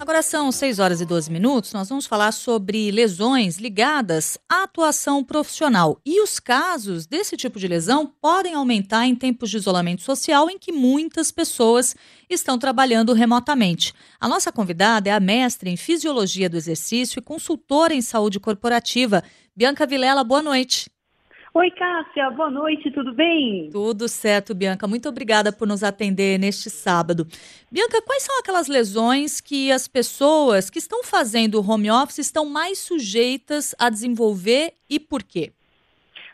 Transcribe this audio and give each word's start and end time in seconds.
Agora 0.00 0.22
são 0.22 0.52
6 0.52 0.78
horas 0.78 1.00
e 1.00 1.04
12 1.04 1.30
minutos. 1.30 1.72
Nós 1.72 1.88
vamos 1.88 2.06
falar 2.06 2.30
sobre 2.30 2.90
lesões 2.92 3.58
ligadas 3.58 4.38
à 4.48 4.62
atuação 4.62 5.24
profissional. 5.24 6.00
E 6.06 6.22
os 6.22 6.38
casos 6.38 7.04
desse 7.04 7.36
tipo 7.36 7.58
de 7.58 7.66
lesão 7.66 8.06
podem 8.20 8.54
aumentar 8.54 9.06
em 9.06 9.16
tempos 9.16 9.50
de 9.50 9.56
isolamento 9.56 10.02
social 10.02 10.48
em 10.48 10.56
que 10.56 10.70
muitas 10.70 11.32
pessoas 11.32 11.96
estão 12.30 12.58
trabalhando 12.58 13.12
remotamente. 13.12 13.92
A 14.20 14.28
nossa 14.28 14.52
convidada 14.52 15.10
é 15.10 15.12
a 15.12 15.20
mestre 15.20 15.68
em 15.68 15.76
fisiologia 15.76 16.48
do 16.48 16.56
exercício 16.56 17.18
e 17.18 17.22
consultora 17.22 17.92
em 17.92 18.00
saúde 18.00 18.38
corporativa, 18.38 19.22
Bianca 19.54 19.84
Vilela. 19.84 20.22
Boa 20.22 20.42
noite. 20.42 20.88
Oi, 21.58 21.72
Cássia, 21.72 22.30
boa 22.30 22.52
noite, 22.52 22.88
tudo 22.92 23.12
bem? 23.12 23.68
Tudo 23.72 24.06
certo, 24.06 24.54
Bianca. 24.54 24.86
Muito 24.86 25.08
obrigada 25.08 25.50
por 25.50 25.66
nos 25.66 25.82
atender 25.82 26.38
neste 26.38 26.70
sábado. 26.70 27.26
Bianca, 27.68 28.00
quais 28.00 28.22
são 28.22 28.38
aquelas 28.38 28.68
lesões 28.68 29.40
que 29.40 29.72
as 29.72 29.88
pessoas 29.88 30.70
que 30.70 30.78
estão 30.78 31.02
fazendo 31.02 31.60
home 31.68 31.90
office 31.90 32.18
estão 32.18 32.46
mais 32.46 32.78
sujeitas 32.78 33.74
a 33.76 33.90
desenvolver 33.90 34.72
e 34.88 35.00
por 35.00 35.20
quê? 35.20 35.50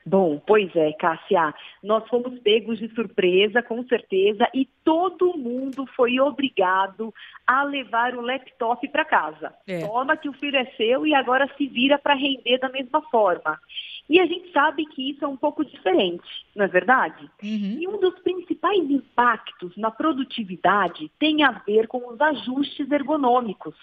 Bom, 0.06 0.38
pois 0.46 0.74
é, 0.76 0.92
Cássia, 0.92 1.54
nós 1.82 2.06
fomos 2.08 2.38
pegos 2.40 2.78
de 2.78 2.88
surpresa, 2.94 3.62
com 3.62 3.82
certeza, 3.84 4.46
e 4.52 4.68
todo 4.84 5.38
mundo 5.38 5.86
foi 5.96 6.20
obrigado 6.20 7.12
a 7.46 7.62
levar 7.62 8.14
o 8.14 8.20
laptop 8.20 8.86
para 8.88 9.04
casa. 9.04 9.54
É. 9.66 9.86
Toma 9.86 10.14
que 10.16 10.28
o 10.28 10.34
filho 10.34 10.58
é 10.58 10.66
seu 10.76 11.06
e 11.06 11.14
agora 11.14 11.50
se 11.56 11.66
vira 11.66 11.98
para 11.98 12.14
render 12.14 12.58
da 12.58 12.68
mesma 12.68 13.00
forma. 13.10 13.58
E 14.06 14.20
a 14.20 14.26
gente 14.26 14.52
sabe 14.52 14.84
que 14.84 15.10
isso 15.10 15.24
é 15.24 15.28
um 15.28 15.38
pouco 15.38 15.64
diferente, 15.64 16.28
não 16.54 16.66
é 16.66 16.68
verdade? 16.68 17.24
Uhum. 17.42 17.78
E 17.80 17.88
um 17.88 17.98
dos 17.98 18.18
principais 18.20 18.78
impactos 18.90 19.74
na 19.78 19.90
produtividade 19.90 21.10
tem 21.18 21.42
a 21.42 21.52
ver 21.52 21.88
com 21.88 22.06
os 22.12 22.20
ajustes 22.20 22.90
ergonômicos. 22.90 23.74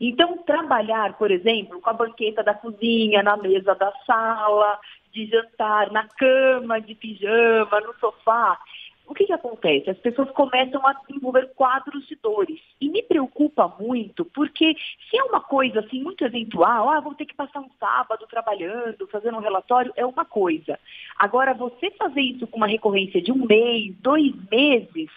Então, 0.00 0.38
trabalhar, 0.38 1.18
por 1.18 1.30
exemplo, 1.30 1.78
com 1.80 1.90
a 1.90 1.94
banqueta 1.94 2.42
da 2.42 2.54
cozinha, 2.54 3.22
na 3.22 3.36
mesa 3.36 3.74
da 3.74 3.92
sala, 4.06 4.78
de 5.12 5.26
jantar, 5.26 5.90
na 5.90 6.06
cama, 6.06 6.80
de 6.80 6.94
pijama, 6.94 7.80
no 7.80 7.94
sofá, 7.98 8.58
o 9.10 9.14
que, 9.14 9.26
que 9.26 9.32
acontece? 9.32 9.90
As 9.90 9.98
pessoas 9.98 10.30
começam 10.30 10.86
a 10.86 10.92
desenvolver 10.92 11.50
quadros 11.56 12.06
de 12.06 12.14
dores. 12.14 12.60
E 12.80 12.88
me 12.88 13.02
preocupa 13.02 13.66
muito, 13.80 14.24
porque 14.24 14.76
se 15.10 15.18
é 15.18 15.24
uma 15.24 15.40
coisa 15.40 15.80
assim 15.80 16.00
muito 16.00 16.24
eventual, 16.24 16.88
ah, 16.88 17.00
vou 17.00 17.12
ter 17.14 17.24
que 17.24 17.34
passar 17.34 17.58
um 17.58 17.68
sábado 17.80 18.24
trabalhando, 18.30 19.08
fazendo 19.08 19.36
um 19.36 19.40
relatório, 19.40 19.92
é 19.96 20.06
uma 20.06 20.24
coisa. 20.24 20.78
Agora, 21.18 21.52
você 21.52 21.90
fazer 21.90 22.20
isso 22.20 22.46
com 22.46 22.58
uma 22.58 22.68
recorrência 22.68 23.20
de 23.20 23.32
um 23.32 23.44
mês, 23.46 23.92
dois 23.96 24.32
meses, 24.48 25.10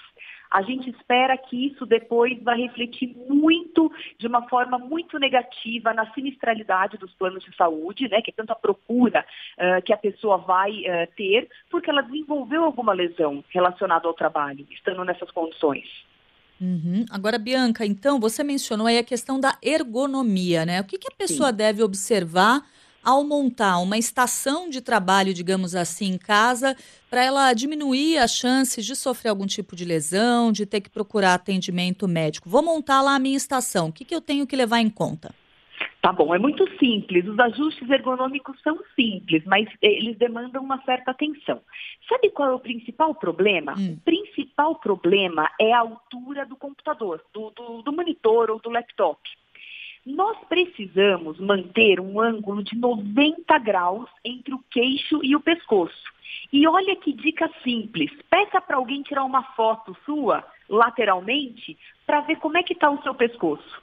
a 0.54 0.62
gente 0.62 0.88
espera 0.92 1.36
que 1.36 1.68
isso 1.68 1.84
depois 1.84 2.40
vai 2.44 2.62
refletir 2.62 3.08
muito, 3.28 3.92
de 4.20 4.28
uma 4.28 4.48
forma 4.48 4.78
muito 4.78 5.18
negativa, 5.18 5.92
na 5.96 6.14
sinistralidade 6.14 6.96
dos 6.98 7.12
planos 7.14 7.44
de 7.44 7.56
saúde, 7.56 8.08
né, 8.08 8.22
que 8.22 8.30
é 8.30 8.34
tanto 8.34 8.52
a 8.52 8.56
procura 8.56 9.26
uh, 9.58 9.82
que 9.82 9.92
a 9.92 9.98
pessoa 9.98 10.38
vai 10.38 10.72
uh, 10.72 11.12
ter, 11.18 11.50
porque 11.72 11.90
ela 11.90 12.04
desenvolveu 12.04 12.64
alguma 12.64 12.94
lesão 12.94 13.44
relacionada 13.50 14.08
ao 14.08 14.14
trabalho, 14.14 14.68
estando 14.70 15.04
nessas 15.04 15.32
condições. 15.32 15.88
Uhum. 16.62 17.04
Agora, 17.10 17.40
Bianca, 17.40 17.84
então, 17.84 18.20
você 18.20 18.44
mencionou 18.44 18.86
aí 18.86 19.00
a 19.00 19.04
questão 19.04 19.40
da 19.40 19.58
ergonomia, 19.60 20.68
né? 20.68 20.82
O 20.82 20.84
que, 20.84 21.00
que 21.00 21.12
a 21.12 21.18
pessoa 21.18 21.50
Sim. 21.50 21.56
deve 21.56 21.84
observar 21.84 22.62
ao 23.04 23.24
montar 23.24 23.80
uma 23.80 23.98
estação 23.98 24.70
de 24.70 24.82
trabalho, 24.82 25.34
digamos 25.34 25.76
assim, 25.76 26.12
em 26.14 26.18
casa, 26.18 26.76
para 27.10 27.24
ela 27.24 27.54
diminuir 27.54 28.18
as 28.18 28.34
chances 28.34 28.86
de 28.86 28.96
sofrer 28.96 29.30
algum 29.30 29.46
tipo 29.46 29.76
de 29.76 29.86
lesão, 29.86 30.52
de 30.52 30.66
ter 30.66 30.82
que 30.82 30.90
procurar 30.90 31.34
atendimento 31.34 32.08
médico. 32.08 32.50
Vou 32.50 32.64
montar 32.64 33.02
lá 33.02 33.16
a 33.16 33.20
minha 33.20 33.38
estação. 33.38 33.90
O 33.90 33.92
que, 33.92 34.06
que 34.06 34.16
eu 34.16 34.22
tenho 34.22 34.48
que 34.48 34.56
levar 34.56 34.80
em 34.80 34.90
conta? 34.90 35.34
Tá 36.04 36.12
bom, 36.12 36.36
é 36.36 36.38
muito 36.38 36.68
simples. 36.78 37.26
Os 37.26 37.40
ajustes 37.40 37.90
ergonômicos 37.90 38.62
são 38.62 38.78
simples, 38.94 39.42
mas 39.46 39.70
eles 39.82 40.18
demandam 40.18 40.62
uma 40.62 40.82
certa 40.84 41.12
atenção. 41.12 41.62
Sabe 42.10 42.30
qual 42.32 42.50
é 42.50 42.54
o 42.54 42.60
principal 42.60 43.16
problema? 43.16 43.74
Hum. 43.78 43.94
O 43.94 44.02
principal 44.02 44.76
problema 44.76 45.50
é 45.58 45.72
a 45.72 45.80
altura 45.80 46.46
do 46.46 46.58
computador, 46.58 47.24
do, 47.34 47.52
do, 47.52 47.82
do 47.84 47.94
monitor 47.94 48.52
ou 48.52 48.60
do 48.60 48.70
laptop. 48.70 49.18
Nós 50.06 50.38
precisamos 50.50 51.40
manter 51.40 52.00
um 52.00 52.20
ângulo 52.20 52.62
de 52.62 52.78
90 52.78 53.58
graus 53.60 54.10
entre 54.24 54.54
o 54.54 54.64
queixo 54.70 55.20
e 55.24 55.36
o 55.36 55.40
pescoço. 55.40 56.12
E 56.52 56.68
olha 56.68 56.96
que 56.98 57.14
dica 57.14 57.50
simples. 57.64 58.12
Peça 58.30 58.60
para 58.60 58.76
alguém 58.76 59.02
tirar 59.02 59.24
uma 59.24 59.44
foto 59.56 59.96
sua 60.06 60.44
lateralmente 60.70 61.78
para 62.06 62.22
ver 62.22 62.36
como 62.38 62.58
é 62.58 62.64
que 62.64 62.74
está 62.74 62.90
o 62.90 63.02
seu 63.02 63.16
pescoço. 63.16 63.82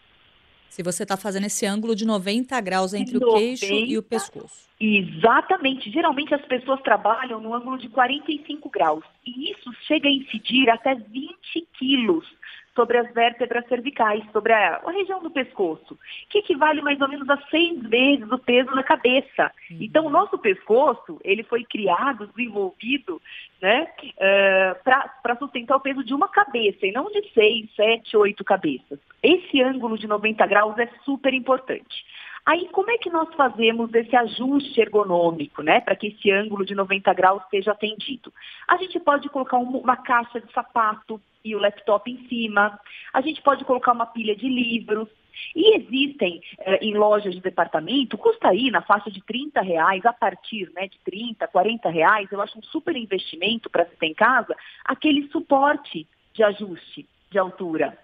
Se 0.68 0.82
você 0.82 1.02
está 1.02 1.16
fazendo 1.16 1.46
esse 1.46 1.66
ângulo 1.66 1.96
de 1.96 2.04
90 2.04 2.60
graus 2.60 2.94
entre 2.94 3.18
90, 3.18 3.26
o 3.26 3.38
queixo 3.38 3.74
e 3.74 3.98
o 3.98 4.02
pescoço. 4.02 4.68
Exatamente. 4.78 5.90
Geralmente 5.90 6.34
as 6.34 6.44
pessoas 6.46 6.80
trabalham 6.82 7.40
no 7.40 7.54
ângulo 7.54 7.76
de 7.76 7.88
45 7.88 8.70
graus. 8.70 9.04
E 9.26 9.50
isso 9.50 9.72
chega 9.86 10.08
a 10.08 10.12
incidir 10.12 10.70
até 10.70 10.94
20 10.94 11.66
quilos 11.76 12.26
sobre 12.74 12.98
as 12.98 13.12
vértebras 13.12 13.66
cervicais, 13.66 14.22
sobre 14.32 14.52
a, 14.52 14.76
a, 14.84 14.90
região 14.90 15.22
do 15.22 15.30
pescoço, 15.30 15.98
que 16.28 16.38
equivale 16.38 16.80
mais 16.82 17.00
ou 17.00 17.08
menos 17.08 17.28
a 17.28 17.36
seis 17.50 17.80
vezes 17.82 18.30
o 18.30 18.38
peso 18.38 18.74
da 18.74 18.82
cabeça. 18.82 19.50
Uhum. 19.70 19.78
Então, 19.80 20.06
o 20.06 20.10
nosso 20.10 20.38
pescoço, 20.38 21.20
ele 21.24 21.42
foi 21.42 21.64
criado, 21.64 22.26
desenvolvido, 22.28 23.20
né, 23.60 23.82
uh, 23.82 24.12
eh, 24.18 24.76
para 24.84 25.36
sustentar 25.38 25.76
o 25.76 25.80
peso 25.80 26.02
de 26.02 26.14
uma 26.14 26.28
cabeça, 26.28 26.86
e 26.86 26.92
não 26.92 27.10
de 27.10 27.28
seis, 27.34 27.68
sete, 27.74 28.16
oito 28.16 28.42
cabeças. 28.44 28.98
Esse 29.22 29.60
ângulo 29.62 29.98
de 29.98 30.06
90 30.06 30.46
graus 30.46 30.78
é 30.78 30.88
super 31.04 31.34
importante. 31.34 32.04
Aí, 32.44 32.68
como 32.70 32.90
é 32.90 32.98
que 32.98 33.10
nós 33.10 33.32
fazemos 33.34 33.92
esse 33.94 34.16
ajuste 34.16 34.80
ergonômico, 34.80 35.62
né, 35.62 35.80
para 35.80 35.94
que 35.94 36.08
esse 36.08 36.30
ângulo 36.30 36.64
de 36.64 36.74
90 36.74 37.12
graus 37.14 37.42
seja 37.50 37.72
atendido? 37.72 38.32
A 38.66 38.76
gente 38.76 38.98
pode 38.98 39.28
colocar 39.28 39.58
uma 39.58 39.96
caixa 39.96 40.40
de 40.40 40.52
sapato 40.52 41.20
e 41.44 41.54
o 41.54 41.58
laptop 41.58 42.10
em 42.10 42.28
cima, 42.28 42.78
a 43.12 43.20
gente 43.20 43.40
pode 43.42 43.64
colocar 43.64 43.92
uma 43.92 44.06
pilha 44.06 44.34
de 44.36 44.48
livros, 44.48 45.08
e 45.54 45.76
existem 45.76 46.40
eh, 46.60 46.78
em 46.82 46.94
lojas 46.94 47.34
de 47.34 47.40
departamento, 47.40 48.18
custa 48.18 48.48
aí 48.48 48.70
na 48.70 48.82
faixa 48.82 49.10
de 49.10 49.22
30 49.22 49.60
reais, 49.62 50.04
a 50.04 50.12
partir 50.12 50.70
né, 50.74 50.86
de 50.86 50.98
30, 51.00 51.46
40 51.48 51.88
reais, 51.88 52.30
eu 52.30 52.40
acho 52.40 52.58
um 52.58 52.62
super 52.62 52.96
investimento 52.96 53.70
para 53.70 53.86
se 53.86 53.96
ter 53.96 54.06
em 54.06 54.14
casa, 54.14 54.54
aquele 54.84 55.28
suporte 55.28 56.06
de 56.34 56.42
ajuste 56.42 57.06
de 57.30 57.38
altura. 57.38 57.96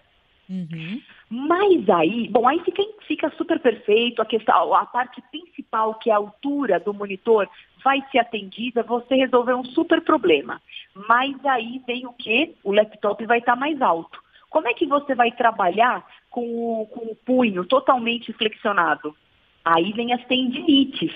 Uhum. 0.49 1.01
Mas 1.29 1.89
aí, 1.89 2.29
bom, 2.29 2.47
aí 2.47 2.59
fica, 2.63 2.81
fica 3.05 3.29
super 3.31 3.59
perfeito, 3.59 4.21
a, 4.21 4.25
questão, 4.25 4.73
a 4.73 4.85
parte 4.85 5.21
principal, 5.29 5.95
que 5.95 6.09
é 6.09 6.13
a 6.13 6.17
altura 6.17 6.79
do 6.79 6.93
monitor, 6.93 7.49
vai 7.83 8.01
ser 8.11 8.19
atendida, 8.19 8.81
você 8.83 9.15
resolveu 9.15 9.57
um 9.57 9.65
super 9.65 10.01
problema. 10.01 10.61
Mas 11.07 11.35
aí 11.45 11.81
vem 11.85 12.05
o 12.05 12.13
que? 12.13 12.55
O 12.63 12.71
laptop 12.71 13.25
vai 13.25 13.39
estar 13.39 13.55
mais 13.55 13.81
alto. 13.81 14.21
Como 14.49 14.67
é 14.67 14.73
que 14.73 14.85
você 14.85 15.13
vai 15.13 15.31
trabalhar 15.31 16.05
com 16.29 16.85
com 16.91 17.11
o 17.11 17.15
punho 17.15 17.65
totalmente 17.65 18.31
flexionado? 18.33 19.15
Aí 19.67 19.91
vem 19.91 20.13
as 20.13 20.25
tendinites. 20.27 21.11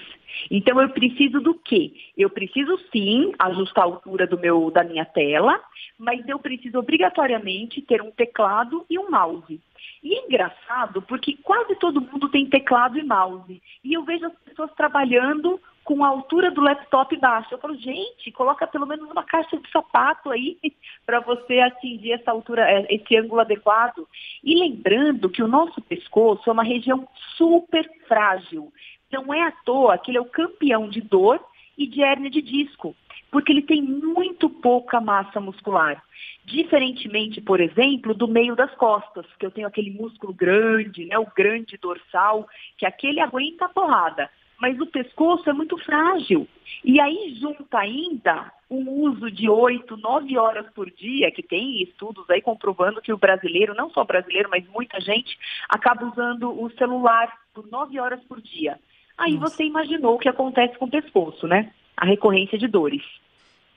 Então 0.50 0.82
eu 0.82 0.90
preciso 0.90 1.40
do 1.40 1.54
quê? 1.54 1.94
Eu 2.18 2.30
preciso 2.30 2.78
sim 2.92 3.32
ajustar 3.40 3.86
a 3.86 3.88
altura 3.88 4.28
do 4.28 4.38
meu, 4.38 4.70
da 4.70 4.84
minha 4.84 5.06
tela, 5.06 5.58
mas 5.98 6.28
eu 6.28 6.38
preciso 6.38 6.78
obrigatoriamente 6.78 7.82
ter 7.82 8.02
um 8.02 8.12
teclado 8.12 8.86
e 8.90 9.00
um 9.00 9.10
mouse. 9.10 9.62
E 10.04 10.14
é 10.14 10.26
engraçado 10.26 11.02
porque 11.04 11.38
quase 11.42 11.76
todo 11.76 12.02
mundo 12.02 12.28
tem 12.28 12.46
teclado 12.46 13.00
e 13.00 13.04
mouse. 13.04 13.62
E 13.84 13.94
eu 13.94 14.04
vejo 14.04 14.26
as 14.26 14.34
pessoas 14.40 14.74
trabalhando 14.74 15.58
com 15.84 16.04
a 16.04 16.08
altura 16.08 16.52
do 16.52 16.62
laptop 16.62 17.16
baixa. 17.18 17.54
Eu 17.54 17.58
falo, 17.58 17.76
gente, 17.76 18.32
coloca 18.32 18.68
pelo 18.68 18.86
menos 18.86 19.10
uma 19.10 19.24
caixa 19.24 19.58
de 19.58 19.70
sapato 19.72 20.30
aí 20.30 20.58
para 21.06 21.20
você 21.20 21.60
atingir 21.60 22.14
essa 22.14 22.32
altura, 22.32 22.70
é, 22.70 22.86
esse 22.94 23.16
ângulo 23.18 23.42
adequado. 23.42 24.08
E 24.44 24.60
lembrando 24.60 25.30
que 25.30 25.44
o 25.44 25.48
nosso 25.48 25.82
pescoço 25.82 26.50
é 26.50 26.54
uma 26.54 26.64
região 26.64 27.08
super 27.36 27.90
frágil. 28.08 28.72
Não 29.12 29.34
é 29.34 29.42
à 29.42 29.52
toa 29.52 29.98
que 29.98 30.12
ele 30.12 30.18
é 30.18 30.22
o 30.22 30.26
campeão 30.26 30.88
de 30.88 31.02
dor 31.02 31.44
e 31.78 31.88
de 31.88 32.02
hérnia 32.04 32.30
de 32.30 32.42
disco, 32.42 32.96
porque 33.32 33.52
ele 33.52 33.62
tem 33.62 33.82
muito 33.82 34.50
pouca 34.50 35.02
massa 35.02 35.40
muscular. 35.40 36.02
Diferentemente, 36.46 37.42
por 37.42 37.60
exemplo, 37.60 38.14
do 38.14 38.28
meio 38.28 38.56
das 38.56 38.74
costas, 38.76 39.26
que 39.38 39.46
eu 39.46 39.52
tenho 39.52 39.68
aquele 39.68 39.92
músculo 39.92 40.34
grande, 40.34 41.06
né, 41.06 41.18
o 41.18 41.28
grande 41.36 41.78
dorsal, 41.78 42.48
que 42.78 42.86
aquele 42.86 43.20
aguenta 43.20 43.66
a 43.66 43.70
porrada 43.70 44.30
mas 44.62 44.80
o 44.80 44.86
pescoço 44.86 45.50
é 45.50 45.54
muito 45.54 45.76
frágil. 45.80 46.48
E 46.86 47.02
aí 47.02 47.36
junta 47.42 47.80
ainda 47.80 48.54
o 48.70 49.08
uso 49.08 49.32
de 49.32 49.50
oito, 49.50 49.98
nove 49.98 50.38
horas 50.38 50.68
por 50.76 50.90
dia, 50.92 51.32
que 51.32 51.42
tem 51.42 51.82
estudos 51.82 52.30
aí 52.30 52.44
comprovando 52.44 53.02
que 53.02 53.12
o 53.12 53.18
brasileiro, 53.18 53.74
não 53.74 53.90
só 53.90 54.04
brasileiro, 54.04 54.50
mas 54.52 54.64
muita 54.70 55.02
gente, 55.02 55.36
acaba 55.68 56.06
usando 56.06 56.52
o 56.52 56.70
celular 56.78 57.36
por 57.56 57.68
nove 57.72 58.00
horas 58.00 58.22
por 58.26 58.40
dia. 58.40 58.80
Aí 59.18 59.34
Nossa. 59.34 59.56
você 59.56 59.64
imaginou 59.64 60.16
o 60.16 60.20
que 60.20 60.30
acontece 60.30 60.78
com 60.78 60.86
o 60.86 60.92
pescoço, 60.92 61.48
né? 61.48 61.74
A 61.98 62.06
recorrência 62.06 62.58
de 62.58 62.68
dores. 62.68 63.04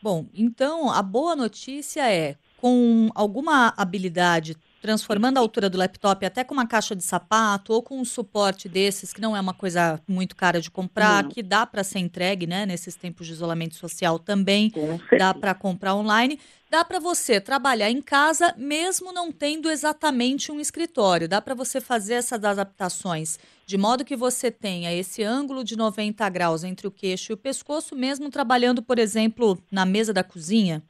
Bom, 0.03 0.27
então 0.35 0.91
a 0.91 1.03
boa 1.03 1.35
notícia 1.35 2.13
é, 2.13 2.37
com 2.59 3.09
alguma 3.15 3.73
habilidade 3.75 4.55
transformando 4.85 5.39
a 5.39 5.41
altura 5.41 5.71
do 5.71 5.79
laptop 5.79 6.27
até 6.27 6.45
com 6.45 6.53
uma 6.53 6.67
caixa 6.67 6.95
de 6.95 7.03
sapato 7.03 7.73
ou 7.73 7.83
com 7.83 7.99
um 7.99 8.05
suporte 8.05 8.69
desses, 8.69 9.15
que 9.15 9.21
não 9.21 9.35
é 9.35 9.41
uma 9.41 9.55
coisa 9.55 9.99
muito 10.07 10.37
cara 10.37 10.61
de 10.61 10.71
comprar, 10.71 11.23
não. 11.23 11.31
que 11.31 11.43
dá 11.43 11.65
para 11.65 11.83
ser 11.83 12.01
entregue, 12.01 12.47
né, 12.47 12.67
nesses 12.67 12.95
tempos 12.95 13.27
de 13.27 13.33
isolamento 13.33 13.77
social 13.77 14.19
também, 14.19 14.71
dá 15.17 15.33
para 15.33 15.55
comprar 15.55 15.95
online. 15.95 16.39
Dá 16.71 16.85
para 16.85 16.99
você 16.99 17.41
trabalhar 17.41 17.91
em 17.91 18.03
casa 18.03 18.53
mesmo 18.59 19.11
não 19.11 19.33
tendo 19.33 19.71
exatamente 19.71 20.53
um 20.53 20.61
escritório. 20.61 21.27
Dá 21.27 21.41
para 21.41 21.55
você 21.55 21.81
fazer 21.81 22.15
essas 22.15 22.45
adaptações 22.45 23.39
de 23.67 23.79
modo 23.79 24.05
que 24.05 24.17
você 24.17 24.51
tenha 24.51 24.93
esse 24.93 25.23
ângulo 25.23 25.65
de 25.65 25.77
90 25.77 26.29
graus 26.29 26.63
entre 26.63 26.87
o 26.87 26.91
queixo 26.91 27.33
e 27.33 27.35
o 27.35 27.39
pescoço, 27.39 27.97
mesmo 27.97 28.31
trabalhando, 28.31 28.83
por 28.83 28.99
exemplo, 28.99 29.59
na 29.71 29.87
mesa 29.87 30.13
da 30.13 30.23
cozinha. 30.23 30.83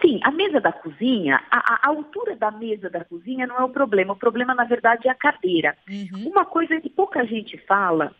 Sim, 0.00 0.20
a 0.22 0.30
mesa 0.30 0.60
da 0.60 0.72
cozinha, 0.72 1.42
a, 1.50 1.86
a, 1.86 1.88
altura 1.88 2.36
da 2.36 2.50
mesa 2.50 2.88
da 2.88 3.04
cozinha 3.04 3.46
não 3.46 3.56
é 3.56 3.64
o 3.64 3.68
problema. 3.68 4.12
O 4.12 4.16
problema, 4.16 4.54
na 4.54 4.64
verdade, 4.64 5.08
é 5.08 5.10
a 5.10 5.14
cadeira. 5.14 5.76
Uhum. 5.88 6.28
Uma 6.28 6.44
coisa 6.44 6.80
que 6.80 6.88
pouca 6.88 7.26
gente 7.26 7.58
fala, 7.58 8.14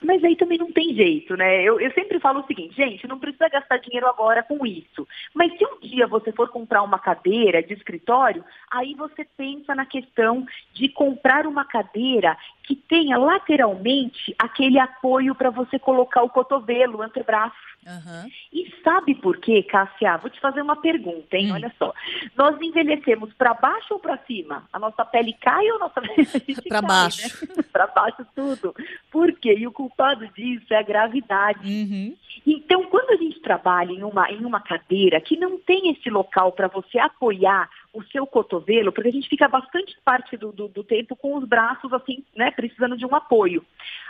mas 0.00 0.22
aí 0.22 0.36
também 0.36 0.58
não 0.58 0.70
tem 0.70 0.94
jeito, 0.94 1.36
né? 1.36 1.62
Eu, 1.62 1.80
eu 1.80 1.90
sempre 1.92 2.20
falo 2.20 2.40
o 2.40 2.46
seguinte, 2.46 2.76
gente, 2.76 3.08
não 3.08 3.18
precisa 3.18 3.48
gastar 3.48 3.78
dinheiro 3.78 4.06
agora 4.06 4.42
com 4.42 4.66
isso. 4.66 5.06
Mas 5.34 5.56
se 5.56 5.64
um 5.64 5.80
dia 5.80 6.06
você 6.06 6.32
for 6.32 6.48
comprar 6.48 6.82
uma 6.82 6.98
cadeira 6.98 7.62
de 7.62 7.72
escritório, 7.72 8.44
aí 8.70 8.94
você 8.94 9.26
pensa 9.36 9.74
na 9.74 9.86
questão 9.86 10.46
de 10.72 10.88
comprar 10.88 11.46
uma 11.46 11.64
cadeira 11.64 12.36
que 12.62 12.76
tenha 12.76 13.16
lateralmente 13.16 14.34
aquele 14.38 14.78
apoio 14.78 15.34
para 15.34 15.50
você 15.50 15.78
colocar 15.78 16.22
o 16.22 16.30
cotovelo, 16.30 16.98
o 16.98 17.02
antebraço. 17.02 17.56
Uhum. 17.86 18.30
E 18.52 18.74
sabe 18.82 19.14
por 19.14 19.38
quê, 19.38 19.62
Cássia? 19.62 20.16
Vou 20.16 20.28
te 20.28 20.40
fazer 20.40 20.60
uma 20.60 20.76
pergunta, 20.76 21.36
hein? 21.36 21.52
Hum. 21.52 21.54
Olha 21.54 21.72
só. 21.78 21.94
Nós 22.36 22.60
envelhecemos 22.60 23.32
para 23.34 23.54
baixo 23.54 23.94
ou 23.94 24.00
para 24.00 24.18
cima? 24.26 24.68
A 24.72 24.78
nossa 24.78 25.04
pele 25.04 25.32
cai 25.34 25.70
ou 25.70 25.76
a 25.76 25.80
nossa 25.80 26.00
pele 26.02 26.68
Para 26.68 26.82
baixo. 26.82 27.46
Né? 27.56 27.62
para 27.72 27.86
baixo 27.86 28.26
tudo. 28.34 28.74
Por 29.10 29.32
quê? 29.32 29.54
E 29.58 29.66
o 29.66 29.72
culpado 29.72 30.26
disso 30.28 30.72
é 30.72 30.78
a 30.78 30.82
gravidade. 30.82 31.66
Uhum. 31.66 32.16
Então, 32.46 32.84
quando 32.84 33.10
a 33.10 33.16
gente 33.16 33.40
trabalha 33.40 33.92
em 33.92 34.02
uma, 34.02 34.30
em 34.30 34.44
uma 34.44 34.60
cadeira 34.60 35.20
que 35.20 35.36
não 35.36 35.58
tem 35.58 35.90
esse 35.90 36.10
local 36.10 36.52
para 36.52 36.68
você 36.68 36.98
apoiar 36.98 37.68
o 37.96 38.04
seu 38.04 38.26
cotovelo, 38.26 38.92
porque 38.92 39.08
a 39.08 39.12
gente 39.12 39.28
fica 39.28 39.48
bastante 39.48 39.96
parte 40.04 40.36
do, 40.36 40.52
do, 40.52 40.68
do, 40.68 40.84
tempo 40.84 41.16
com 41.16 41.34
os 41.34 41.48
braços 41.48 41.90
assim, 41.94 42.22
né, 42.36 42.50
precisando 42.50 42.94
de 42.94 43.06
um 43.06 43.14
apoio. 43.14 43.64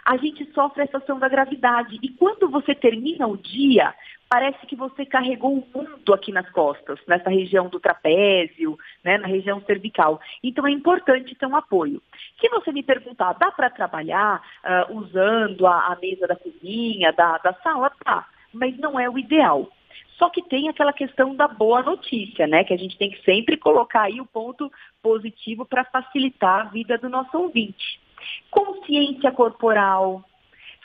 A 0.04 0.16
gente 0.16 0.44
sofre 0.52 0.82
essa 0.82 0.98
ação 0.98 1.20
da 1.20 1.28
gravidade. 1.28 1.96
E 2.02 2.08
quando 2.08 2.48
você 2.48 2.74
termina 2.74 3.28
o 3.28 3.36
dia, 3.36 3.94
parece 4.28 4.66
que 4.66 4.74
você 4.74 5.06
carregou 5.06 5.52
o 5.52 5.66
mundo 5.72 6.12
aqui 6.12 6.32
nas 6.32 6.50
costas, 6.50 6.98
nessa 7.06 7.30
região 7.30 7.68
do 7.68 7.78
trapézio, 7.78 8.76
né, 9.04 9.18
na 9.18 9.28
região 9.28 9.60
cervical. 9.60 10.20
Então 10.42 10.66
é 10.66 10.72
importante 10.72 11.36
ter 11.36 11.46
um 11.46 11.56
apoio. 11.56 12.02
Se 12.40 12.48
você 12.48 12.72
me 12.72 12.82
perguntar, 12.82 13.34
dá 13.34 13.52
para 13.52 13.70
trabalhar 13.70 14.42
uh, 14.64 14.98
usando 14.98 15.64
a, 15.64 15.92
a, 15.92 15.96
mesa 16.02 16.26
da 16.26 16.34
cozinha, 16.34 17.12
da, 17.12 17.38
da 17.38 17.52
sala? 17.62 17.90
Tá, 18.04 18.26
mas 18.52 18.76
não 18.78 18.98
é 18.98 19.08
o 19.08 19.16
ideal. 19.16 19.70
Só 20.18 20.30
que 20.30 20.42
tem 20.42 20.68
aquela 20.68 20.92
questão 20.92 21.34
da 21.34 21.46
boa 21.46 21.82
notícia, 21.82 22.46
né? 22.46 22.64
Que 22.64 22.72
a 22.72 22.76
gente 22.76 22.96
tem 22.96 23.10
que 23.10 23.22
sempre 23.22 23.56
colocar 23.56 24.02
aí 24.02 24.20
o 24.20 24.26
ponto 24.26 24.70
positivo 25.02 25.64
para 25.66 25.84
facilitar 25.84 26.66
a 26.66 26.70
vida 26.70 26.96
do 26.96 27.08
nosso 27.08 27.36
ouvinte. 27.36 28.00
Consciência 28.50 29.30
corporal, 29.30 30.24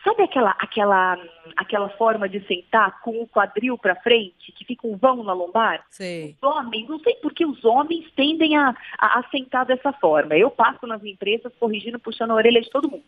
Sabe 0.04 0.24
aquela, 0.24 0.50
aquela, 0.58 1.18
aquela 1.56 1.90
forma 1.90 2.28
de 2.28 2.40
sentar 2.48 3.02
com 3.02 3.22
o 3.22 3.28
quadril 3.28 3.78
para 3.78 3.96
frente, 3.96 4.52
que 4.52 4.66
fica 4.66 4.88
um 4.88 4.98
vão 4.98 5.24
na 5.24 5.32
lombar? 5.32 5.86
Sim. 5.92 6.36
Os 6.42 6.44
homens, 6.44 6.90
não 6.90 7.00
sei 7.00 7.14
por 7.16 7.32
que 7.32 7.46
os 7.46 7.64
homens 7.64 8.10
tendem 8.16 8.58
a, 8.58 8.76
a, 8.98 9.20
a, 9.20 9.30
sentar 9.30 9.64
dessa 9.64 9.94
forma. 9.94 10.36
Eu 10.36 10.50
passo 10.50 10.88
nas 10.88 11.04
empresas 11.04 11.54
corrigindo, 11.60 12.00
puxando 12.00 12.32
a 12.32 12.36
orelha 12.36 12.62
de 12.62 12.70
todo 12.72 12.90
mundo. 12.90 13.04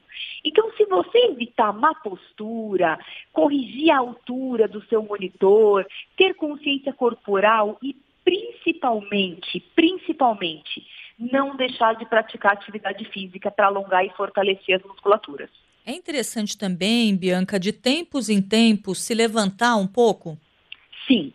Então, 0.46 0.72
se 0.74 0.86
você 0.86 1.18
evitar 1.30 1.74
má 1.74 1.96
postura, 1.96 3.00
corrigir 3.32 3.90
a 3.90 3.98
altura 3.98 4.68
do 4.68 4.84
seu 4.84 5.02
monitor, 5.02 5.88
ter 6.16 6.36
consciência 6.36 6.94
corporal 6.94 7.78
e 7.82 7.96
principalmente, 8.24 9.60
principalmente, 9.76 10.86
não 11.18 11.56
deixar 11.56 11.96
de 11.96 12.06
praticar 12.06 12.54
atividade 12.54 13.04
física 13.06 13.50
para 13.50 13.66
alongar 13.66 14.06
e 14.06 14.12
fortalecer 14.12 14.76
as 14.76 14.84
musculaturas. 14.84 15.50
É 15.86 15.92
interessante 15.92 16.58
também, 16.58 17.16
Bianca, 17.16 17.60
de 17.60 17.74
tempos 17.74 18.30
em 18.30 18.42
tempos 18.42 19.02
se 19.02 19.14
levantar 19.14 19.76
um 19.76 19.88
pouco? 19.88 20.38
Sim. 21.08 21.34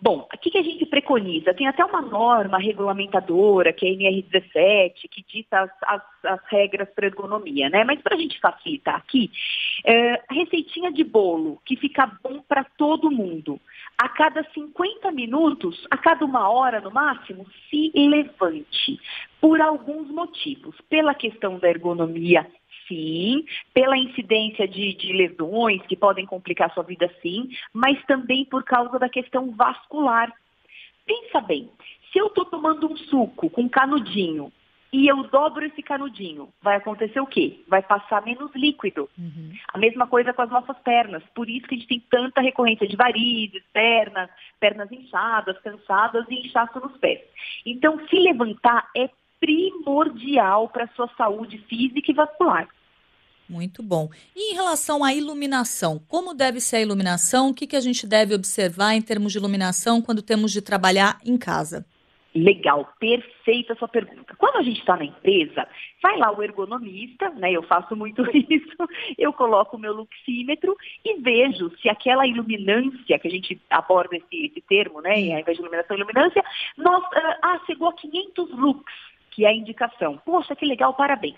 Bom, 0.00 0.28
o 0.32 0.38
que, 0.38 0.56
a 0.56 0.62
gente 0.62 0.86
preconiza? 0.86 1.52
Tem 1.52 1.66
até 1.66 1.84
uma 1.84 2.00
norma 2.00 2.56
regulamentadora, 2.56 3.72
que 3.72 3.84
é 3.84 3.90
a 3.90 4.12
NR17, 4.12 4.92
que 5.10 5.24
dita 5.26 5.62
as, 5.62 5.70
as, 5.82 6.02
as 6.24 6.40
regras 6.48 6.88
para 6.94 7.06
ergonomia, 7.06 7.68
né? 7.68 7.82
Mas 7.82 8.00
para 8.00 8.14
a 8.14 8.18
gente 8.18 8.38
facilitar 8.38 8.94
aqui, 8.94 9.28
é, 9.84 10.22
receitinha 10.30 10.92
de 10.92 11.02
bolo, 11.02 11.60
que 11.64 11.74
fica 11.74 12.06
bom 12.22 12.40
para 12.46 12.62
todo 12.62 13.10
mundo. 13.10 13.60
A 14.00 14.08
cada 14.08 14.44
50 14.54 15.10
minutos, 15.10 15.84
a 15.90 15.96
cada 15.96 16.24
uma 16.24 16.48
hora 16.48 16.80
no 16.80 16.92
máximo, 16.92 17.44
se 17.68 17.90
levante. 17.96 19.00
Por 19.40 19.60
alguns 19.60 20.08
motivos. 20.10 20.76
Pela 20.88 21.12
questão 21.12 21.58
da 21.58 21.68
ergonomia 21.68 22.46
sim, 22.88 23.44
pela 23.72 23.96
incidência 23.96 24.66
de, 24.66 24.94
de 24.94 25.12
lesões 25.12 25.80
que 25.86 25.94
podem 25.94 26.26
complicar 26.26 26.72
sua 26.72 26.82
vida, 26.82 27.08
sim, 27.22 27.50
mas 27.72 28.02
também 28.06 28.44
por 28.44 28.64
causa 28.64 28.98
da 28.98 29.08
questão 29.08 29.52
vascular. 29.52 30.32
Pensa 31.06 31.40
bem, 31.40 31.70
se 32.12 32.18
eu 32.18 32.26
estou 32.26 32.44
tomando 32.46 32.90
um 32.90 32.96
suco 32.96 33.48
com 33.50 33.68
canudinho 33.68 34.50
e 34.90 35.06
eu 35.06 35.22
dobro 35.24 35.66
esse 35.66 35.82
canudinho, 35.82 36.48
vai 36.62 36.76
acontecer 36.76 37.20
o 37.20 37.26
quê? 37.26 37.62
Vai 37.68 37.82
passar 37.82 38.24
menos 38.24 38.50
líquido. 38.54 39.08
Uhum. 39.18 39.52
A 39.74 39.76
mesma 39.76 40.06
coisa 40.06 40.32
com 40.32 40.40
as 40.40 40.50
nossas 40.50 40.78
pernas. 40.78 41.22
Por 41.34 41.48
isso 41.48 41.66
que 41.66 41.74
a 41.74 41.78
gente 41.78 41.88
tem 41.88 42.00
tanta 42.10 42.40
recorrência 42.40 42.88
de 42.88 42.96
varizes, 42.96 43.62
pernas, 43.70 44.30
pernas 44.58 44.90
inchadas, 44.90 45.58
cansadas 45.58 46.24
e 46.30 46.46
inchaço 46.46 46.80
nos 46.80 46.96
pés. 46.96 47.20
Então, 47.66 48.00
se 48.08 48.16
levantar 48.16 48.88
é 48.96 49.10
primordial 49.38 50.68
para 50.68 50.84
a 50.84 50.88
sua 50.88 51.08
saúde 51.16 51.58
física 51.68 52.10
e 52.10 52.14
vascular. 52.14 52.66
Muito 53.48 53.82
bom. 53.82 54.10
E 54.36 54.52
em 54.52 54.54
relação 54.54 55.02
à 55.02 55.14
iluminação, 55.14 55.98
como 56.06 56.34
deve 56.34 56.60
ser 56.60 56.76
a 56.76 56.82
iluminação? 56.82 57.48
O 57.48 57.54
que, 57.54 57.66
que 57.66 57.76
a 57.76 57.80
gente 57.80 58.06
deve 58.06 58.34
observar 58.34 58.94
em 58.94 59.00
termos 59.00 59.32
de 59.32 59.38
iluminação 59.38 60.02
quando 60.02 60.20
temos 60.20 60.52
de 60.52 60.60
trabalhar 60.60 61.18
em 61.24 61.38
casa? 61.38 61.86
Legal, 62.34 62.92
perfeita 63.00 63.72
a 63.72 63.76
sua 63.76 63.88
pergunta. 63.88 64.34
Quando 64.36 64.56
a 64.56 64.62
gente 64.62 64.80
está 64.80 64.96
na 64.96 65.04
empresa, 65.06 65.66
vai 66.02 66.18
lá 66.18 66.30
o 66.30 66.42
ergonomista, 66.42 67.30
né? 67.30 67.50
Eu 67.50 67.62
faço 67.62 67.96
muito 67.96 68.22
isso, 68.50 68.76
eu 69.16 69.32
coloco 69.32 69.76
o 69.76 69.80
meu 69.80 69.94
luxímetro 69.94 70.76
e 71.04 71.18
vejo 71.20 71.72
se 71.80 71.88
aquela 71.88 72.26
iluminância, 72.26 73.18
que 73.18 73.26
a 73.26 73.30
gente 73.30 73.58
aborda 73.70 74.14
esse, 74.14 74.46
esse 74.46 74.60
termo, 74.60 75.00
né? 75.00 75.14
Ao 75.32 75.40
invés 75.40 75.56
de 75.56 75.62
iluminação, 75.62 75.96
iluminância, 75.96 76.44
nós, 76.76 77.02
ah, 77.14 77.38
ah 77.42 77.60
chegou 77.66 77.88
a 77.88 77.94
500 77.94 78.50
lux, 78.50 78.84
que 79.38 79.44
é 79.44 79.50
a 79.50 79.54
indicação. 79.54 80.20
Poxa, 80.24 80.56
que 80.56 80.66
legal, 80.66 80.92
parabéns. 80.94 81.36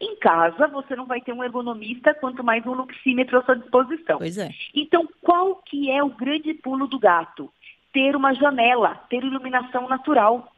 Em 0.00 0.16
casa, 0.16 0.66
você 0.66 0.96
não 0.96 1.04
vai 1.04 1.20
ter 1.20 1.34
um 1.34 1.44
ergonomista, 1.44 2.14
quanto 2.14 2.42
mais 2.42 2.64
um 2.64 2.72
luxímetro 2.72 3.38
à 3.38 3.42
sua 3.42 3.56
disposição. 3.56 4.16
Pois 4.16 4.38
é. 4.38 4.48
Então, 4.74 5.06
qual 5.20 5.56
que 5.56 5.90
é 5.90 6.02
o 6.02 6.08
grande 6.08 6.54
pulo 6.54 6.86
do 6.86 6.98
gato? 6.98 7.52
Ter 7.92 8.16
uma 8.16 8.32
janela, 8.32 8.94
ter 9.10 9.22
iluminação 9.22 9.86
natural. 9.86 10.53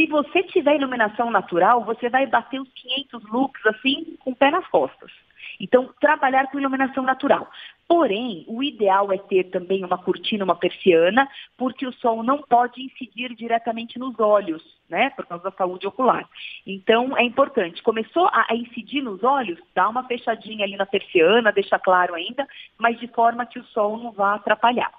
Se 0.00 0.06
você 0.06 0.42
tiver 0.44 0.76
iluminação 0.76 1.30
natural, 1.30 1.84
você 1.84 2.08
vai 2.08 2.26
bater 2.26 2.58
os 2.58 2.72
500 2.72 3.22
lux 3.28 3.66
assim, 3.66 4.16
com 4.20 4.30
o 4.30 4.34
pé 4.34 4.50
nas 4.50 4.66
costas. 4.68 5.12
Então, 5.60 5.90
trabalhar 6.00 6.46
com 6.46 6.58
iluminação 6.58 7.04
natural. 7.04 7.46
Porém, 7.86 8.46
o 8.48 8.62
ideal 8.62 9.12
é 9.12 9.18
ter 9.18 9.50
também 9.50 9.84
uma 9.84 9.98
cortina, 9.98 10.42
uma 10.42 10.56
persiana, 10.56 11.28
porque 11.54 11.86
o 11.86 11.92
sol 11.92 12.22
não 12.22 12.40
pode 12.40 12.80
incidir 12.82 13.34
diretamente 13.34 13.98
nos 13.98 14.18
olhos, 14.18 14.62
né, 14.88 15.10
por 15.10 15.26
causa 15.26 15.44
da 15.44 15.50
saúde 15.50 15.86
ocular. 15.86 16.26
Então, 16.66 17.14
é 17.18 17.22
importante. 17.22 17.82
Começou 17.82 18.26
a 18.32 18.46
incidir 18.54 19.02
nos 19.02 19.22
olhos, 19.22 19.58
dá 19.74 19.86
uma 19.86 20.04
fechadinha 20.04 20.64
ali 20.64 20.78
na 20.78 20.86
persiana, 20.86 21.52
deixa 21.52 21.78
claro 21.78 22.14
ainda, 22.14 22.48
mas 22.78 22.98
de 22.98 23.06
forma 23.08 23.44
que 23.44 23.58
o 23.58 23.64
sol 23.64 23.98
não 23.98 24.12
vá 24.12 24.36
atrapalhar. 24.36 24.90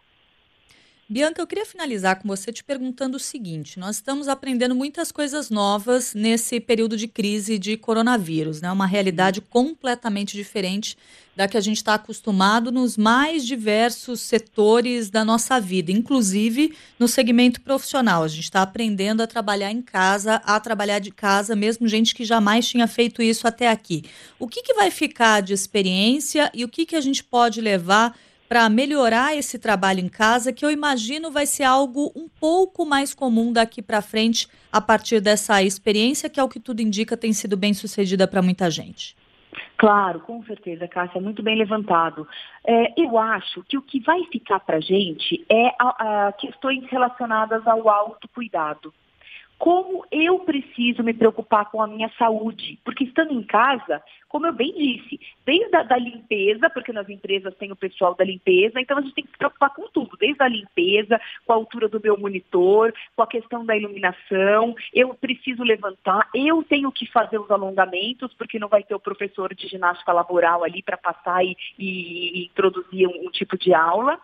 Bianca, 1.12 1.42
eu 1.42 1.46
queria 1.46 1.66
finalizar 1.66 2.22
com 2.22 2.26
você 2.26 2.54
te 2.54 2.64
perguntando 2.64 3.18
o 3.18 3.20
seguinte: 3.20 3.78
nós 3.78 3.98
estamos 3.98 4.30
aprendendo 4.30 4.74
muitas 4.74 5.12
coisas 5.12 5.50
novas 5.50 6.14
nesse 6.14 6.58
período 6.58 6.96
de 6.96 7.06
crise 7.06 7.60
de 7.60 7.76
coronavírus, 7.76 8.62
né? 8.62 8.72
Uma 8.72 8.86
realidade 8.86 9.42
completamente 9.42 10.38
diferente 10.38 10.98
da 11.36 11.50
que 11.50 11.58
a 11.58 11.62
gente 11.62 11.76
está 11.76 11.96
acostumado 11.96 12.72
nos 12.72 12.96
mais 12.96 13.46
diversos 13.46 14.22
setores 14.22 15.10
da 15.10 15.26
nossa 15.26 15.60
vida, 15.60 15.92
inclusive 15.92 16.74
no 16.98 17.10
segmento 17.10 17.60
profissional. 17.60 18.24
A 18.24 18.30
gente 18.30 18.46
está 18.46 18.62
aprendendo 18.62 19.20
a 19.20 19.28
trabalhar 19.28 19.70
em 19.70 19.82
casa, 19.82 20.36
a 20.46 20.58
trabalhar 20.62 21.00
de 21.00 21.12
casa, 21.12 21.58
mesmo 21.58 21.90
gente 21.90 22.16
que 22.16 22.24
jamais 22.24 22.70
tinha 22.70 22.88
feito 22.88 23.22
isso 23.22 23.46
até 23.46 23.68
aqui. 23.68 24.06
O 24.40 24.48
que, 24.48 24.64
que 24.64 24.74
vai 24.76 24.90
ficar 24.90 25.42
de 25.42 25.52
experiência 25.52 26.50
e 26.54 26.64
o 26.64 26.70
que, 26.70 26.86
que 26.86 26.96
a 26.96 27.02
gente 27.02 27.22
pode 27.22 27.60
levar? 27.60 28.18
Para 28.52 28.68
melhorar 28.68 29.34
esse 29.34 29.58
trabalho 29.58 30.02
em 30.02 30.10
casa, 30.10 30.52
que 30.52 30.66
eu 30.66 30.70
imagino 30.70 31.32
vai 31.32 31.46
ser 31.46 31.64
algo 31.64 32.12
um 32.14 32.28
pouco 32.28 32.86
mais 32.86 33.14
comum 33.14 33.54
daqui 33.54 33.82
para 33.82 34.02
frente, 34.02 34.46
a 34.70 34.82
partir 34.82 35.22
dessa 35.22 35.64
experiência, 35.64 36.30
que 36.30 36.38
é 36.38 36.44
o 36.44 36.50
que 36.50 36.60
tudo 36.60 36.82
indica 36.82 37.16
tem 37.16 37.32
sido 37.32 37.56
bem 37.56 37.74
sucedida 37.74 38.28
para 38.28 38.42
muita 38.42 38.70
gente? 38.70 39.16
Claro, 39.78 40.20
com 40.20 40.44
certeza, 40.44 40.86
Cássia, 40.86 41.22
muito 41.22 41.42
bem 41.42 41.58
levantado. 41.58 42.28
É, 42.68 42.92
eu 43.02 43.18
acho 43.18 43.64
que 43.70 43.78
o 43.78 43.82
que 43.82 44.02
vai 44.02 44.22
ficar 44.26 44.60
para 44.60 44.78
a 44.78 44.82
gente 44.82 45.46
é 45.50 45.68
a, 45.80 46.28
a 46.28 46.32
questões 46.34 46.84
relacionadas 46.90 47.66
ao 47.66 47.88
autocuidado 47.88 48.94
como 49.62 50.04
eu 50.12 50.40
preciso 50.40 51.04
me 51.04 51.14
preocupar 51.14 51.70
com 51.70 51.84
a 51.84 51.86
minha 51.86 52.12
saúde. 52.18 52.80
Porque 52.84 53.04
estando 53.04 53.32
em 53.32 53.44
casa, 53.44 54.02
como 54.28 54.48
eu 54.48 54.54
bem 54.54 54.74
disse, 54.74 55.20
desde 55.46 55.76
a 55.76 55.84
da 55.84 56.00
limpeza, 56.00 56.68
porque 56.72 56.92
nas 56.92 57.08
empresas 57.08 57.56
tem 57.58 57.72
o 57.72 57.76
pessoal 57.76 58.16
da 58.16 58.26
limpeza, 58.26 58.82
então 58.82 58.98
a 58.98 59.02
gente 59.02 59.14
tem 59.14 59.24
que 59.24 59.30
se 59.30 59.38
preocupar 59.38 59.70
com 59.76 59.88
tudo, 59.90 60.18
desde 60.18 60.42
a 60.42 60.48
limpeza, 60.48 61.22
com 61.46 61.54
a 61.54 61.58
altura 61.58 61.88
do 61.88 62.02
meu 62.02 62.18
monitor, 62.18 62.92
com 63.16 63.22
a 63.22 63.28
questão 63.28 63.64
da 63.64 63.78
iluminação, 63.78 64.74
eu 64.92 65.14
preciso 65.14 65.62
levantar, 65.62 66.28
eu 66.34 66.64
tenho 66.64 66.92
que 66.92 67.06
fazer 67.12 67.38
os 67.38 67.52
alongamentos, 67.52 68.34
porque 68.34 68.58
não 68.58 68.68
vai 68.68 68.82
ter 68.82 68.96
o 68.96 69.00
professor 69.00 69.54
de 69.54 69.68
ginástica 69.68 70.12
laboral 70.12 70.64
ali 70.64 70.82
para 70.82 70.98
passar 70.98 71.46
e, 71.46 71.56
e, 71.78 72.40
e 72.40 72.46
introduzir 72.46 73.08
um, 73.08 73.28
um 73.28 73.30
tipo 73.30 73.56
de 73.60 73.76
aula 73.76 74.20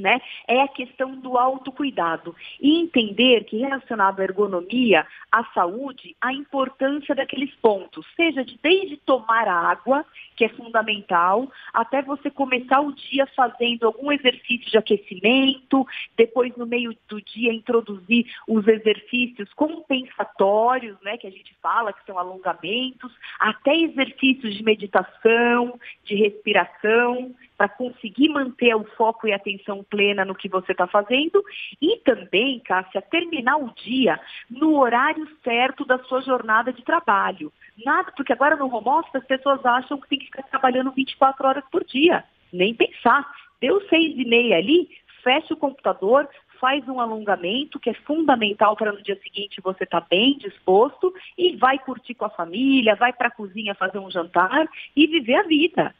né, 0.00 0.20
é 0.48 0.62
a 0.62 0.68
questão 0.68 1.14
do 1.16 1.36
autocuidado. 1.36 2.34
E 2.60 2.80
entender 2.80 3.44
que 3.44 3.58
relacionado 3.58 4.20
à 4.20 4.24
ergonomia, 4.24 5.06
à 5.30 5.44
saúde, 5.52 6.16
a 6.20 6.32
importância 6.32 7.14
daqueles 7.14 7.54
pontos, 7.56 8.06
seja 8.16 8.44
de 8.44 8.58
desde 8.62 8.96
tomar 8.98 9.46
água, 9.46 10.04
que 10.36 10.44
é 10.44 10.48
fundamental, 10.48 11.50
até 11.72 12.02
você 12.02 12.30
começar 12.30 12.80
o 12.80 12.92
dia 12.92 13.26
fazendo 13.36 13.86
algum 13.86 14.10
exercício 14.10 14.70
de 14.70 14.78
aquecimento, 14.78 15.86
depois 16.16 16.56
no 16.56 16.66
meio 16.66 16.96
do 17.08 17.20
dia 17.20 17.52
introduzir 17.52 18.26
os 18.48 18.66
exercícios 18.66 19.52
compensatórios, 19.54 20.96
né, 21.02 21.16
que 21.16 21.26
a 21.26 21.30
gente 21.30 21.54
fala 21.62 21.92
que 21.92 22.04
são 22.06 22.18
alongamentos, 22.18 23.12
até 23.38 23.76
exercícios 23.76 24.54
de 24.54 24.62
meditação, 24.62 25.78
de 26.04 26.14
respiração, 26.14 27.34
para 27.60 27.68
conseguir 27.68 28.30
manter 28.30 28.74
o 28.74 28.84
foco 28.96 29.28
e 29.28 29.34
a 29.34 29.36
atenção 29.36 29.84
plena 29.84 30.24
no 30.24 30.34
que 30.34 30.48
você 30.48 30.72
está 30.72 30.86
fazendo 30.86 31.44
e 31.78 31.98
também, 31.98 32.58
Cássia, 32.60 33.02
terminar 33.02 33.58
o 33.58 33.70
dia 33.74 34.18
no 34.48 34.78
horário 34.78 35.28
certo 35.44 35.84
da 35.84 35.98
sua 36.04 36.22
jornada 36.22 36.72
de 36.72 36.82
trabalho. 36.82 37.52
Nada, 37.84 38.12
porque 38.16 38.32
agora 38.32 38.56
no 38.56 38.74
home 38.74 38.88
office 38.88 39.14
as 39.14 39.26
pessoas 39.26 39.62
acham 39.62 40.00
que 40.00 40.08
tem 40.08 40.18
que 40.20 40.24
ficar 40.24 40.44
trabalhando 40.44 40.90
24 40.92 41.46
horas 41.46 41.64
por 41.70 41.84
dia. 41.84 42.24
Nem 42.50 42.72
pensar. 42.72 43.30
Deu 43.60 43.86
seis 43.90 44.18
e 44.18 44.24
meia 44.24 44.56
ali, 44.56 44.88
fecha 45.22 45.52
o 45.52 45.58
computador, 45.58 46.26
faz 46.58 46.88
um 46.88 46.98
alongamento 46.98 47.78
que 47.78 47.90
é 47.90 47.94
fundamental 48.06 48.74
para 48.74 48.92
no 48.92 49.02
dia 49.02 49.20
seguinte 49.22 49.60
você 49.60 49.84
estar 49.84 50.00
tá 50.00 50.06
bem 50.08 50.38
disposto 50.38 51.12
e 51.36 51.56
vai 51.56 51.78
curtir 51.78 52.14
com 52.14 52.24
a 52.24 52.30
família, 52.30 52.96
vai 52.96 53.12
para 53.12 53.28
a 53.28 53.30
cozinha 53.30 53.74
fazer 53.74 53.98
um 53.98 54.10
jantar 54.10 54.66
e 54.96 55.06
viver 55.06 55.34
a 55.34 55.42
vida. 55.42 55.94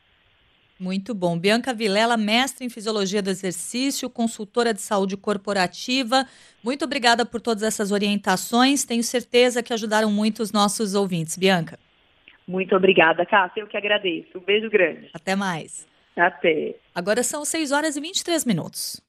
Muito 0.80 1.14
bom. 1.14 1.38
Bianca 1.38 1.74
Vilela, 1.74 2.16
mestre 2.16 2.64
em 2.64 2.70
Fisiologia 2.70 3.20
do 3.20 3.28
Exercício, 3.28 4.08
consultora 4.08 4.72
de 4.72 4.80
saúde 4.80 5.14
corporativa. 5.14 6.26
Muito 6.64 6.86
obrigada 6.86 7.26
por 7.26 7.38
todas 7.38 7.62
essas 7.62 7.92
orientações. 7.92 8.82
Tenho 8.82 9.02
certeza 9.02 9.62
que 9.62 9.74
ajudaram 9.74 10.10
muito 10.10 10.40
os 10.42 10.52
nossos 10.52 10.94
ouvintes. 10.94 11.36
Bianca. 11.36 11.78
Muito 12.48 12.74
obrigada, 12.74 13.26
Cássia. 13.26 13.60
Eu 13.60 13.66
que 13.66 13.76
agradeço. 13.76 14.38
Um 14.38 14.40
beijo 14.40 14.70
grande. 14.70 15.10
Até 15.12 15.36
mais. 15.36 15.86
Até. 16.16 16.74
Agora 16.94 17.22
são 17.22 17.44
6 17.44 17.72
horas 17.72 17.96
e 17.96 18.00
23 18.00 18.46
minutos. 18.46 19.02